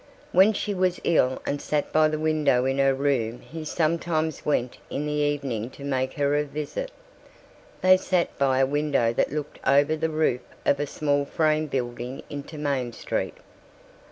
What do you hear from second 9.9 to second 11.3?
the roof of a small